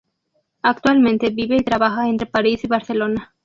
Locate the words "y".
1.57-1.63, 2.63-2.67